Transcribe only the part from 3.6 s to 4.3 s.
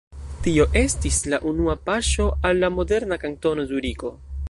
Zuriko.